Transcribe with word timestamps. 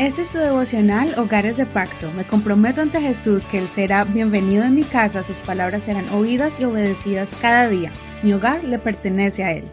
Este 0.00 0.22
es 0.22 0.30
tu 0.30 0.38
devocional 0.38 1.12
Hogares 1.18 1.58
de 1.58 1.66
Pacto. 1.66 2.10
Me 2.16 2.24
comprometo 2.24 2.80
ante 2.80 3.02
Jesús 3.02 3.44
que 3.44 3.58
Él 3.58 3.68
será 3.68 4.04
bienvenido 4.04 4.64
en 4.64 4.74
mi 4.74 4.82
casa, 4.82 5.22
sus 5.22 5.40
palabras 5.40 5.82
serán 5.82 6.08
oídas 6.08 6.58
y 6.58 6.64
obedecidas 6.64 7.36
cada 7.38 7.68
día. 7.68 7.92
Mi 8.22 8.32
hogar 8.32 8.64
le 8.64 8.78
pertenece 8.78 9.44
a 9.44 9.52
Él. 9.52 9.64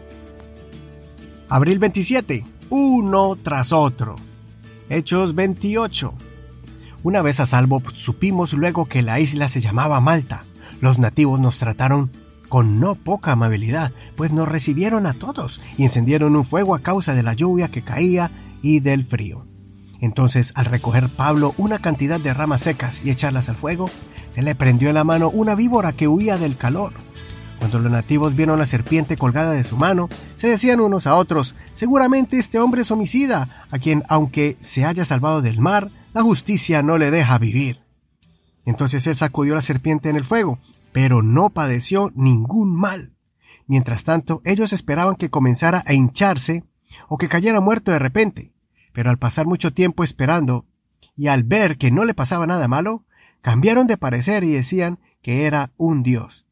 Abril 1.48 1.78
27. 1.78 2.44
Uno 2.68 3.36
tras 3.36 3.72
otro. 3.72 4.16
Hechos 4.90 5.34
28. 5.34 6.12
Una 7.04 7.22
vez 7.22 7.40
a 7.40 7.46
salvo 7.46 7.82
supimos 7.94 8.52
luego 8.52 8.84
que 8.84 9.00
la 9.00 9.20
isla 9.20 9.48
se 9.48 9.62
llamaba 9.62 9.98
Malta. 10.02 10.44
Los 10.82 10.98
nativos 10.98 11.40
nos 11.40 11.56
trataron 11.56 12.10
con 12.50 12.78
no 12.80 12.96
poca 12.96 13.32
amabilidad, 13.32 13.92
pues 14.14 14.34
nos 14.34 14.46
recibieron 14.46 15.06
a 15.06 15.14
todos 15.14 15.58
y 15.78 15.84
encendieron 15.84 16.36
un 16.36 16.44
fuego 16.44 16.74
a 16.74 16.80
causa 16.80 17.14
de 17.14 17.22
la 17.22 17.32
lluvia 17.32 17.68
que 17.68 17.80
caía 17.80 18.30
y 18.60 18.80
del 18.80 19.06
frío. 19.06 19.47
Entonces, 20.00 20.52
al 20.54 20.66
recoger 20.66 21.08
Pablo 21.08 21.54
una 21.56 21.78
cantidad 21.78 22.20
de 22.20 22.32
ramas 22.34 22.62
secas 22.62 23.00
y 23.04 23.10
echarlas 23.10 23.48
al 23.48 23.56
fuego, 23.56 23.90
se 24.34 24.42
le 24.42 24.54
prendió 24.54 24.88
en 24.88 24.94
la 24.94 25.04
mano 25.04 25.30
una 25.30 25.54
víbora 25.54 25.92
que 25.92 26.08
huía 26.08 26.38
del 26.38 26.56
calor. 26.56 26.92
Cuando 27.58 27.80
los 27.80 27.90
nativos 27.90 28.36
vieron 28.36 28.58
la 28.58 28.66
serpiente 28.66 29.16
colgada 29.16 29.50
de 29.50 29.64
su 29.64 29.76
mano, 29.76 30.08
se 30.36 30.48
decían 30.48 30.80
unos 30.80 31.08
a 31.08 31.16
otros, 31.16 31.56
seguramente 31.72 32.38
este 32.38 32.60
hombre 32.60 32.82
es 32.82 32.90
homicida, 32.90 33.66
a 33.70 33.78
quien, 33.80 34.04
aunque 34.08 34.56
se 34.60 34.84
haya 34.84 35.04
salvado 35.04 35.42
del 35.42 35.58
mar, 35.60 35.90
la 36.14 36.22
justicia 36.22 36.82
no 36.82 36.98
le 36.98 37.10
deja 37.10 37.36
vivir. 37.38 37.80
Entonces 38.64 39.06
él 39.08 39.16
sacudió 39.16 39.54
la 39.54 39.62
serpiente 39.62 40.08
en 40.08 40.16
el 40.16 40.24
fuego, 40.24 40.60
pero 40.92 41.22
no 41.22 41.50
padeció 41.50 42.12
ningún 42.14 42.76
mal. 42.76 43.12
Mientras 43.66 44.04
tanto, 44.04 44.40
ellos 44.44 44.72
esperaban 44.72 45.16
que 45.16 45.30
comenzara 45.30 45.82
a 45.86 45.94
hincharse 45.94 46.64
o 47.08 47.18
que 47.18 47.28
cayera 47.28 47.60
muerto 47.60 47.90
de 47.90 47.98
repente. 47.98 48.52
Pero 48.98 49.10
al 49.10 49.18
pasar 49.20 49.46
mucho 49.46 49.72
tiempo 49.72 50.02
esperando, 50.02 50.66
y 51.14 51.28
al 51.28 51.44
ver 51.44 51.78
que 51.78 51.92
no 51.92 52.04
le 52.04 52.14
pasaba 52.14 52.48
nada 52.48 52.66
malo, 52.66 53.04
cambiaron 53.42 53.86
de 53.86 53.96
parecer 53.96 54.42
y 54.42 54.50
decían 54.50 54.98
que 55.22 55.46
era 55.46 55.70
un 55.76 56.02
dios. 56.02 56.48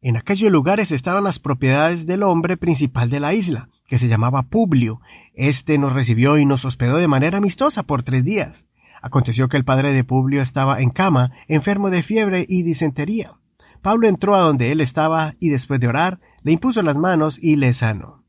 En 0.00 0.16
aquellos 0.16 0.52
lugares 0.52 0.92
estaban 0.92 1.24
las 1.24 1.40
propiedades 1.40 2.06
del 2.06 2.22
hombre 2.22 2.56
principal 2.56 3.10
de 3.10 3.18
la 3.18 3.34
isla, 3.34 3.68
que 3.88 3.98
se 3.98 4.06
llamaba 4.06 4.44
Publio. 4.44 5.00
Este 5.34 5.76
nos 5.76 5.92
recibió 5.92 6.38
y 6.38 6.46
nos 6.46 6.64
hospedó 6.64 6.98
de 6.98 7.08
manera 7.08 7.38
amistosa 7.38 7.82
por 7.82 8.04
tres 8.04 8.22
días. 8.22 8.68
Aconteció 9.02 9.48
que 9.48 9.56
el 9.56 9.64
padre 9.64 9.92
de 9.92 10.04
Publio 10.04 10.42
estaba 10.42 10.80
en 10.80 10.90
cama, 10.90 11.32
enfermo 11.48 11.90
de 11.90 12.04
fiebre 12.04 12.46
y 12.48 12.62
disentería. 12.62 13.34
Pablo 13.82 14.06
entró 14.06 14.36
a 14.36 14.40
donde 14.42 14.70
él 14.70 14.80
estaba 14.80 15.34
y 15.40 15.48
después 15.48 15.80
de 15.80 15.88
orar, 15.88 16.20
le 16.44 16.52
impuso 16.52 16.80
las 16.82 16.96
manos 16.96 17.40
y 17.42 17.56
le 17.56 17.74
sanó. 17.74 18.19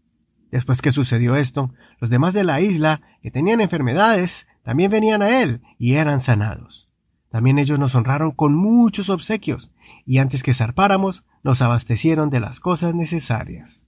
Después 0.51 0.81
que 0.81 0.91
sucedió 0.91 1.35
esto, 1.35 1.73
los 1.99 2.09
demás 2.09 2.33
de 2.33 2.43
la 2.43 2.59
isla, 2.59 3.01
que 3.21 3.31
tenían 3.31 3.61
enfermedades, 3.61 4.47
también 4.63 4.91
venían 4.91 5.21
a 5.21 5.41
él 5.41 5.61
y 5.77 5.93
eran 5.93 6.19
sanados. 6.19 6.89
También 7.29 7.57
ellos 7.57 7.79
nos 7.79 7.95
honraron 7.95 8.31
con 8.31 8.53
muchos 8.53 9.09
obsequios, 9.09 9.71
y 10.05 10.17
antes 10.17 10.43
que 10.43 10.53
zarpáramos, 10.53 11.23
nos 11.43 11.61
abastecieron 11.61 12.29
de 12.29 12.41
las 12.41 12.59
cosas 12.59 12.93
necesarias. 12.93 13.87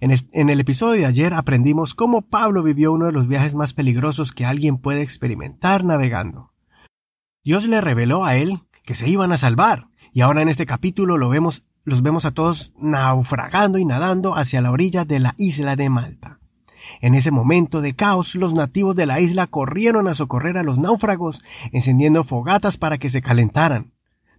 En, 0.00 0.48
el 0.50 0.60
episodio 0.60 1.00
de 1.00 1.06
ayer 1.06 1.34
aprendimos 1.34 1.94
cómo 1.94 2.22
Pablo 2.22 2.62
vivió 2.62 2.92
uno 2.92 3.06
de 3.06 3.12
los 3.12 3.26
viajes 3.26 3.54
más 3.54 3.74
peligrosos 3.74 4.32
que 4.32 4.44
alguien 4.44 4.78
puede 4.78 5.02
experimentar 5.02 5.84
navegando. 5.84 6.52
Dios 7.44 7.66
le 7.66 7.80
reveló 7.80 8.24
a 8.24 8.36
él 8.36 8.60
que 8.84 8.94
se 8.94 9.08
iban 9.08 9.32
a 9.32 9.38
salvar, 9.38 9.88
y 10.12 10.20
ahora 10.20 10.42
en 10.42 10.48
este 10.48 10.66
capítulo 10.66 11.18
lo 11.18 11.28
vemos 11.28 11.64
los 11.84 12.02
vemos 12.02 12.24
a 12.24 12.30
todos 12.30 12.72
naufragando 12.78 13.78
y 13.78 13.84
nadando 13.84 14.36
hacia 14.36 14.60
la 14.60 14.70
orilla 14.70 15.04
de 15.04 15.20
la 15.20 15.34
isla 15.38 15.76
de 15.76 15.88
Malta. 15.88 16.38
En 17.00 17.14
ese 17.14 17.30
momento 17.30 17.80
de 17.80 17.94
caos, 17.94 18.34
los 18.34 18.54
nativos 18.54 18.94
de 18.94 19.06
la 19.06 19.20
isla 19.20 19.46
corrieron 19.46 20.08
a 20.08 20.14
socorrer 20.14 20.58
a 20.58 20.62
los 20.62 20.78
náufragos, 20.78 21.42
encendiendo 21.72 22.24
fogatas 22.24 22.76
para 22.76 22.98
que 22.98 23.10
se 23.10 23.22
calentaran. 23.22 23.92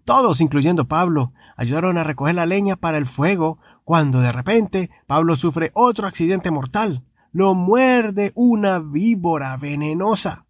Todos, 0.06 0.42
incluyendo 0.42 0.88
Pablo, 0.88 1.32
ayudaron 1.56 1.98
a 1.98 2.04
recoger 2.04 2.36
la 2.36 2.46
leña 2.46 2.76
para 2.76 2.98
el 2.98 3.06
fuego, 3.06 3.60
cuando 3.84 4.20
de 4.20 4.32
repente 4.32 4.90
Pablo 5.08 5.36
sufre 5.36 5.72
otro 5.74 6.08
accidente 6.08 6.52
mortal. 6.52 7.04
Lo 7.32 7.54
muerde 7.54 8.32
una 8.36 8.80
víbora 8.80 9.58
venenosa. 9.58 10.46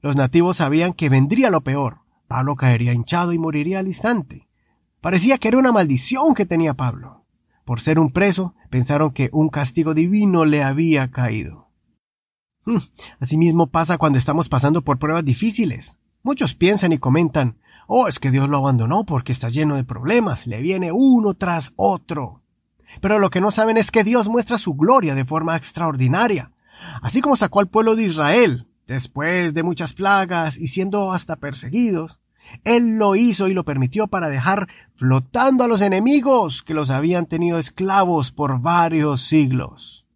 Los 0.00 0.14
nativos 0.14 0.58
sabían 0.58 0.92
que 0.92 1.08
vendría 1.08 1.50
lo 1.50 1.62
peor. 1.62 2.00
Pablo 2.28 2.56
caería 2.56 2.92
hinchado 2.92 3.32
y 3.32 3.38
moriría 3.38 3.80
al 3.80 3.88
instante. 3.88 4.47
Parecía 5.00 5.38
que 5.38 5.48
era 5.48 5.58
una 5.58 5.72
maldición 5.72 6.34
que 6.34 6.46
tenía 6.46 6.74
Pablo. 6.74 7.24
Por 7.64 7.80
ser 7.80 7.98
un 7.98 8.10
preso, 8.10 8.54
pensaron 8.70 9.12
que 9.12 9.30
un 9.32 9.48
castigo 9.48 9.94
divino 9.94 10.44
le 10.44 10.62
había 10.62 11.10
caído. 11.10 11.68
Hmm, 12.64 12.78
asimismo 13.20 13.68
pasa 13.68 13.98
cuando 13.98 14.18
estamos 14.18 14.48
pasando 14.48 14.82
por 14.82 14.98
pruebas 14.98 15.24
difíciles. 15.24 15.98
Muchos 16.22 16.54
piensan 16.54 16.92
y 16.92 16.98
comentan, 16.98 17.58
oh, 17.86 18.08
es 18.08 18.18
que 18.18 18.30
Dios 18.30 18.48
lo 18.48 18.58
abandonó 18.58 19.04
porque 19.04 19.32
está 19.32 19.48
lleno 19.48 19.76
de 19.76 19.84
problemas, 19.84 20.46
le 20.46 20.60
viene 20.60 20.90
uno 20.92 21.34
tras 21.34 21.72
otro. 21.76 22.42
Pero 23.00 23.18
lo 23.18 23.30
que 23.30 23.40
no 23.40 23.50
saben 23.50 23.76
es 23.76 23.90
que 23.90 24.04
Dios 24.04 24.28
muestra 24.28 24.58
su 24.58 24.74
gloria 24.74 25.14
de 25.14 25.24
forma 25.24 25.56
extraordinaria. 25.56 26.52
Así 27.02 27.20
como 27.20 27.36
sacó 27.36 27.60
al 27.60 27.68
pueblo 27.68 27.96
de 27.96 28.04
Israel, 28.04 28.66
después 28.86 29.54
de 29.54 29.62
muchas 29.62 29.92
plagas 29.94 30.56
y 30.56 30.68
siendo 30.68 31.12
hasta 31.12 31.36
perseguidos, 31.36 32.18
él 32.64 32.96
lo 32.96 33.16
hizo 33.16 33.48
y 33.48 33.54
lo 33.54 33.64
permitió 33.64 34.08
para 34.08 34.28
dejar 34.28 34.68
flotando 34.96 35.64
a 35.64 35.68
los 35.68 35.80
enemigos 35.80 36.62
que 36.62 36.74
los 36.74 36.90
habían 36.90 37.26
tenido 37.26 37.58
esclavos 37.58 38.32
por 38.32 38.60
varios 38.60 39.22
siglos. 39.22 40.06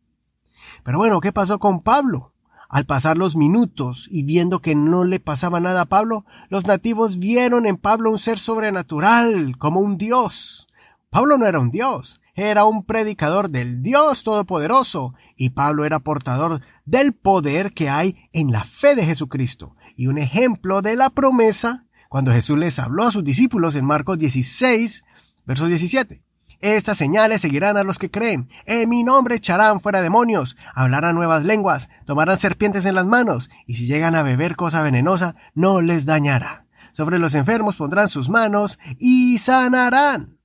Pero 0.84 0.98
bueno, 0.98 1.20
¿qué 1.20 1.32
pasó 1.32 1.58
con 1.58 1.82
Pablo? 1.82 2.32
Al 2.68 2.86
pasar 2.86 3.18
los 3.18 3.36
minutos 3.36 4.08
y 4.10 4.22
viendo 4.22 4.60
que 4.60 4.74
no 4.74 5.04
le 5.04 5.20
pasaba 5.20 5.60
nada 5.60 5.82
a 5.82 5.86
Pablo, 5.86 6.24
los 6.48 6.66
nativos 6.66 7.18
vieron 7.18 7.66
en 7.66 7.76
Pablo 7.76 8.10
un 8.10 8.18
ser 8.18 8.38
sobrenatural, 8.38 9.58
como 9.58 9.80
un 9.80 9.98
dios. 9.98 10.66
Pablo 11.10 11.36
no 11.36 11.46
era 11.46 11.60
un 11.60 11.70
dios, 11.70 12.22
era 12.34 12.64
un 12.64 12.84
predicador 12.84 13.50
del 13.50 13.82
Dios 13.82 14.24
Todopoderoso, 14.24 15.14
y 15.36 15.50
Pablo 15.50 15.84
era 15.84 16.00
portador 16.00 16.62
del 16.86 17.12
poder 17.12 17.74
que 17.74 17.90
hay 17.90 18.16
en 18.32 18.52
la 18.52 18.64
fe 18.64 18.96
de 18.96 19.04
Jesucristo, 19.04 19.76
y 19.96 20.06
un 20.06 20.16
ejemplo 20.16 20.80
de 20.80 20.96
la 20.96 21.10
promesa 21.10 21.84
cuando 22.12 22.30
Jesús 22.30 22.58
les 22.58 22.78
habló 22.78 23.04
a 23.04 23.10
sus 23.10 23.24
discípulos 23.24 23.74
en 23.74 23.86
Marcos 23.86 24.18
16, 24.18 25.02
verso 25.46 25.64
17. 25.64 26.22
Estas 26.60 26.98
señales 26.98 27.40
seguirán 27.40 27.78
a 27.78 27.84
los 27.84 27.98
que 27.98 28.10
creen. 28.10 28.50
En 28.66 28.86
mi 28.90 29.02
nombre 29.02 29.36
echarán 29.36 29.80
fuera 29.80 30.02
demonios, 30.02 30.58
hablarán 30.74 31.14
nuevas 31.14 31.42
lenguas, 31.42 31.88
tomarán 32.04 32.36
serpientes 32.36 32.84
en 32.84 32.96
las 32.96 33.06
manos, 33.06 33.48
y 33.66 33.76
si 33.76 33.86
llegan 33.86 34.14
a 34.14 34.22
beber 34.22 34.56
cosa 34.56 34.82
venenosa, 34.82 35.36
no 35.54 35.80
les 35.80 36.04
dañará. 36.04 36.66
Sobre 36.92 37.18
los 37.18 37.34
enfermos 37.34 37.76
pondrán 37.76 38.10
sus 38.10 38.28
manos 38.28 38.78
y 38.98 39.38
sanarán. 39.38 40.36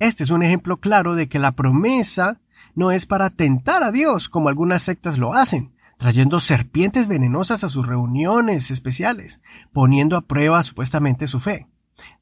Este 0.00 0.24
es 0.24 0.30
un 0.30 0.42
ejemplo 0.42 0.80
claro 0.80 1.14
de 1.14 1.28
que 1.28 1.38
la 1.38 1.52
promesa 1.52 2.40
no 2.74 2.90
es 2.90 3.06
para 3.06 3.30
tentar 3.30 3.84
a 3.84 3.92
Dios, 3.92 4.28
como 4.28 4.48
algunas 4.48 4.82
sectas 4.82 5.18
lo 5.18 5.34
hacen, 5.34 5.75
trayendo 5.98 6.40
serpientes 6.40 7.08
venenosas 7.08 7.64
a 7.64 7.68
sus 7.68 7.86
reuniones 7.86 8.70
especiales, 8.70 9.40
poniendo 9.72 10.16
a 10.16 10.22
prueba 10.22 10.62
supuestamente 10.62 11.26
su 11.26 11.40
fe. 11.40 11.68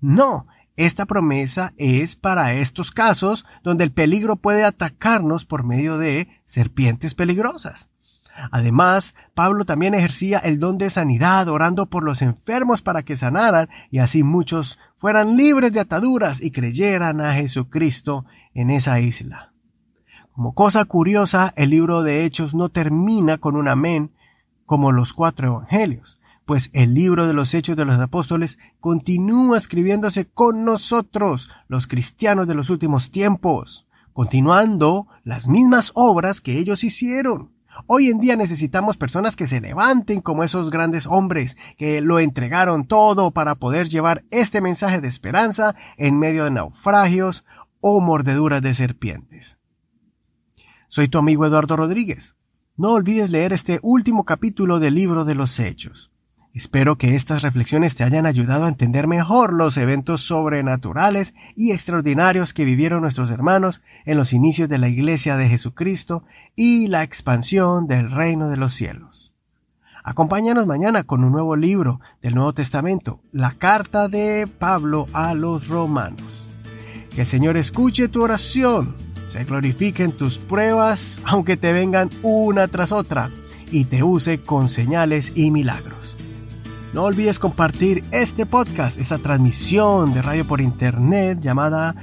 No, 0.00 0.46
esta 0.76 1.06
promesa 1.06 1.72
es 1.76 2.16
para 2.16 2.54
estos 2.54 2.90
casos 2.90 3.46
donde 3.62 3.84
el 3.84 3.92
peligro 3.92 4.36
puede 4.36 4.64
atacarnos 4.64 5.44
por 5.44 5.64
medio 5.64 5.98
de 5.98 6.28
serpientes 6.44 7.14
peligrosas. 7.14 7.90
Además, 8.50 9.14
Pablo 9.34 9.64
también 9.64 9.94
ejercía 9.94 10.38
el 10.38 10.58
don 10.58 10.76
de 10.76 10.90
sanidad, 10.90 11.48
orando 11.48 11.86
por 11.86 12.02
los 12.02 12.20
enfermos 12.20 12.82
para 12.82 13.04
que 13.04 13.16
sanaran 13.16 13.68
y 13.90 13.98
así 13.98 14.24
muchos 14.24 14.78
fueran 14.96 15.36
libres 15.36 15.72
de 15.72 15.80
ataduras 15.80 16.42
y 16.42 16.50
creyeran 16.50 17.20
a 17.20 17.34
Jesucristo 17.34 18.24
en 18.52 18.70
esa 18.70 18.98
isla. 18.98 19.53
Como 20.34 20.52
cosa 20.52 20.84
curiosa, 20.84 21.54
el 21.56 21.70
libro 21.70 22.02
de 22.02 22.24
Hechos 22.24 22.54
no 22.54 22.68
termina 22.68 23.38
con 23.38 23.54
un 23.54 23.68
amén 23.68 24.10
como 24.66 24.90
los 24.90 25.12
cuatro 25.12 25.46
evangelios, 25.46 26.18
pues 26.44 26.70
el 26.72 26.92
libro 26.92 27.28
de 27.28 27.34
los 27.34 27.54
Hechos 27.54 27.76
de 27.76 27.84
los 27.84 28.00
Apóstoles 28.00 28.58
continúa 28.80 29.56
escribiéndose 29.56 30.24
con 30.26 30.64
nosotros, 30.64 31.50
los 31.68 31.86
cristianos 31.86 32.48
de 32.48 32.56
los 32.56 32.68
últimos 32.68 33.12
tiempos, 33.12 33.86
continuando 34.12 35.06
las 35.22 35.46
mismas 35.46 35.92
obras 35.94 36.40
que 36.40 36.58
ellos 36.58 36.82
hicieron. 36.82 37.52
Hoy 37.86 38.08
en 38.08 38.18
día 38.18 38.34
necesitamos 38.34 38.96
personas 38.96 39.36
que 39.36 39.46
se 39.46 39.60
levanten 39.60 40.20
como 40.20 40.42
esos 40.42 40.68
grandes 40.68 41.06
hombres 41.06 41.56
que 41.78 42.00
lo 42.00 42.18
entregaron 42.18 42.88
todo 42.88 43.30
para 43.30 43.54
poder 43.54 43.88
llevar 43.88 44.24
este 44.32 44.60
mensaje 44.60 45.00
de 45.00 45.06
esperanza 45.06 45.76
en 45.96 46.18
medio 46.18 46.42
de 46.42 46.50
naufragios 46.50 47.44
o 47.80 48.00
mordeduras 48.00 48.62
de 48.62 48.74
serpientes. 48.74 49.60
Soy 50.94 51.08
tu 51.08 51.18
amigo 51.18 51.44
Eduardo 51.44 51.76
Rodríguez. 51.76 52.36
No 52.76 52.92
olvides 52.92 53.28
leer 53.28 53.52
este 53.52 53.80
último 53.82 54.22
capítulo 54.22 54.78
del 54.78 54.94
libro 54.94 55.24
de 55.24 55.34
los 55.34 55.58
Hechos. 55.58 56.12
Espero 56.52 56.98
que 56.98 57.16
estas 57.16 57.42
reflexiones 57.42 57.96
te 57.96 58.04
hayan 58.04 58.26
ayudado 58.26 58.66
a 58.66 58.68
entender 58.68 59.08
mejor 59.08 59.52
los 59.52 59.76
eventos 59.76 60.20
sobrenaturales 60.20 61.34
y 61.56 61.72
extraordinarios 61.72 62.52
que 62.52 62.64
vivieron 62.64 63.02
nuestros 63.02 63.32
hermanos 63.32 63.82
en 64.04 64.16
los 64.16 64.32
inicios 64.32 64.68
de 64.68 64.78
la 64.78 64.88
Iglesia 64.88 65.36
de 65.36 65.48
Jesucristo 65.48 66.22
y 66.54 66.86
la 66.86 67.02
expansión 67.02 67.88
del 67.88 68.12
reino 68.12 68.48
de 68.48 68.56
los 68.56 68.72
cielos. 68.72 69.32
Acompáñanos 70.04 70.64
mañana 70.64 71.02
con 71.02 71.24
un 71.24 71.32
nuevo 71.32 71.56
libro 71.56 71.98
del 72.22 72.36
Nuevo 72.36 72.54
Testamento, 72.54 73.18
la 73.32 73.50
carta 73.50 74.06
de 74.06 74.46
Pablo 74.46 75.08
a 75.12 75.34
los 75.34 75.66
romanos. 75.66 76.46
Que 77.12 77.22
el 77.22 77.26
Señor 77.26 77.56
escuche 77.56 78.06
tu 78.06 78.22
oración, 78.22 78.94
se 79.34 79.42
glorifiquen 79.42 80.12
tus 80.12 80.38
pruebas, 80.38 81.20
aunque 81.24 81.56
te 81.56 81.72
vengan 81.72 82.08
una 82.22 82.68
tras 82.68 82.92
otra, 82.92 83.30
y 83.72 83.86
te 83.86 84.04
use 84.04 84.40
con 84.40 84.68
señales 84.68 85.32
y 85.34 85.50
milagros. 85.50 86.14
No 86.92 87.02
olvides 87.02 87.40
compartir 87.40 88.04
este 88.12 88.46
podcast, 88.46 88.96
esta 88.96 89.18
transmisión 89.18 90.14
de 90.14 90.22
radio 90.22 90.46
por 90.46 90.60
internet 90.60 91.40
llamada 91.40 91.96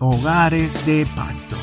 Hogares 0.00 0.86
de 0.86 1.06
Pacto. 1.14 1.58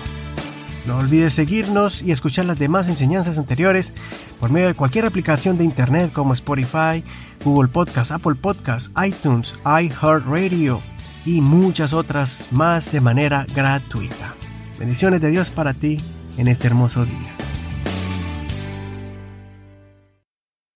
No 0.85 0.99
olvides 0.99 1.33
seguirnos 1.33 2.03
y 2.03 2.11
escuchar 2.11 2.45
las 2.45 2.59
demás 2.59 2.87
enseñanzas 2.87 3.39
anteriores 3.39 3.95
por 4.39 4.51
medio 4.51 4.67
de 4.67 4.75
cualquier 4.75 5.05
aplicación 5.05 5.57
de 5.57 5.63
internet 5.63 6.13
como 6.13 6.33
Spotify, 6.33 7.03
Google 7.43 7.69
Podcast, 7.69 8.11
Apple 8.11 8.35
Podcast, 8.35 8.95
iTunes, 9.03 9.55
iHeartRadio 9.65 10.83
y 11.25 11.41
muchas 11.41 11.93
otras 11.93 12.49
más 12.51 12.91
de 12.91 13.01
manera 13.01 13.47
gratuita. 13.55 14.35
Bendiciones 14.79 15.19
de 15.19 15.29
Dios 15.29 15.51
para 15.51 15.73
ti 15.73 15.99
en 16.37 16.47
este 16.47 16.67
hermoso 16.67 17.03
día. 17.03 17.48